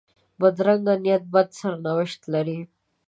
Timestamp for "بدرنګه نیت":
0.39-1.23